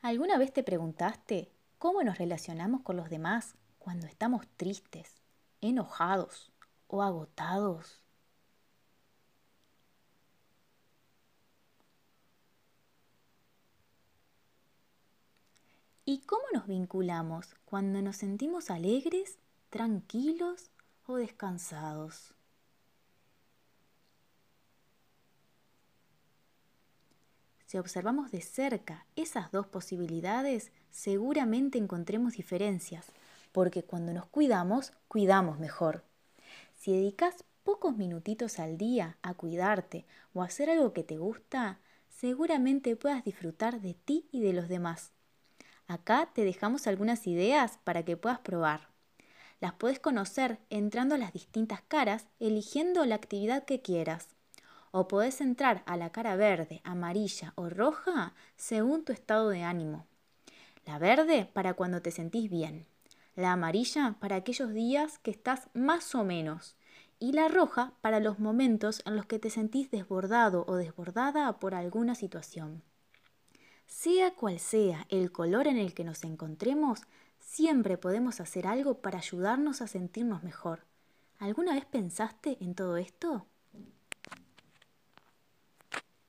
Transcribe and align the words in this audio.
¿Alguna 0.00 0.38
vez 0.38 0.52
te 0.52 0.62
preguntaste 0.62 1.50
cómo 1.78 2.04
nos 2.04 2.18
relacionamos 2.18 2.82
con 2.82 2.96
los 2.96 3.10
demás 3.10 3.56
cuando 3.80 4.06
estamos 4.06 4.46
tristes, 4.56 5.20
enojados 5.60 6.52
o 6.86 7.02
agotados? 7.02 8.00
¿Y 16.04 16.20
cómo 16.20 16.44
nos 16.54 16.66
vinculamos 16.68 17.56
cuando 17.64 18.00
nos 18.00 18.16
sentimos 18.16 18.70
alegres, 18.70 19.38
tranquilos 19.68 20.70
o 21.06 21.16
descansados? 21.16 22.37
Si 27.68 27.76
observamos 27.76 28.30
de 28.30 28.40
cerca 28.40 29.04
esas 29.14 29.52
dos 29.52 29.66
posibilidades, 29.66 30.72
seguramente 30.90 31.76
encontremos 31.76 32.32
diferencias, 32.32 33.04
porque 33.52 33.82
cuando 33.82 34.14
nos 34.14 34.24
cuidamos, 34.24 34.94
cuidamos 35.06 35.58
mejor. 35.58 36.02
Si 36.78 36.92
dedicas 36.92 37.44
pocos 37.64 37.94
minutitos 37.94 38.58
al 38.58 38.78
día 38.78 39.18
a 39.20 39.34
cuidarte 39.34 40.06
o 40.32 40.40
a 40.40 40.46
hacer 40.46 40.70
algo 40.70 40.94
que 40.94 41.04
te 41.04 41.18
gusta, 41.18 41.78
seguramente 42.08 42.96
puedas 42.96 43.22
disfrutar 43.22 43.82
de 43.82 43.92
ti 43.92 44.26
y 44.32 44.40
de 44.40 44.54
los 44.54 44.70
demás. 44.70 45.12
Acá 45.88 46.30
te 46.32 46.44
dejamos 46.44 46.86
algunas 46.86 47.26
ideas 47.26 47.78
para 47.84 48.02
que 48.02 48.16
puedas 48.16 48.38
probar. 48.38 48.88
Las 49.60 49.74
puedes 49.74 50.00
conocer 50.00 50.58
entrando 50.70 51.16
a 51.16 51.18
las 51.18 51.34
distintas 51.34 51.82
caras, 51.82 52.28
eligiendo 52.40 53.04
la 53.04 53.16
actividad 53.16 53.66
que 53.66 53.82
quieras 53.82 54.37
o 54.90 55.08
podés 55.08 55.40
entrar 55.40 55.82
a 55.86 55.96
la 55.96 56.10
cara 56.10 56.36
verde, 56.36 56.80
amarilla 56.84 57.52
o 57.56 57.68
roja 57.68 58.34
según 58.56 59.04
tu 59.04 59.12
estado 59.12 59.48
de 59.50 59.62
ánimo. 59.62 60.06
La 60.86 60.98
verde 60.98 61.48
para 61.52 61.74
cuando 61.74 62.02
te 62.02 62.10
sentís 62.10 62.50
bien, 62.50 62.86
la 63.36 63.52
amarilla 63.52 64.16
para 64.20 64.36
aquellos 64.36 64.72
días 64.72 65.18
que 65.18 65.30
estás 65.30 65.68
más 65.74 66.14
o 66.14 66.24
menos 66.24 66.76
y 67.20 67.32
la 67.32 67.48
roja 67.48 67.92
para 68.00 68.20
los 68.20 68.38
momentos 68.38 69.02
en 69.04 69.16
los 69.16 69.26
que 69.26 69.38
te 69.38 69.50
sentís 69.50 69.90
desbordado 69.90 70.64
o 70.66 70.76
desbordada 70.76 71.58
por 71.58 71.74
alguna 71.74 72.14
situación. 72.14 72.82
Sea 73.86 74.34
cual 74.34 74.58
sea 74.60 75.06
el 75.08 75.32
color 75.32 75.66
en 75.66 75.78
el 75.78 75.94
que 75.94 76.04
nos 76.04 76.24
encontremos, 76.24 77.02
siempre 77.40 77.96
podemos 77.96 78.40
hacer 78.40 78.66
algo 78.66 79.00
para 79.00 79.18
ayudarnos 79.18 79.80
a 79.80 79.86
sentirnos 79.86 80.42
mejor. 80.42 80.84
¿Alguna 81.38 81.74
vez 81.74 81.84
pensaste 81.86 82.58
en 82.60 82.74
todo 82.74 82.96
esto? 82.96 83.46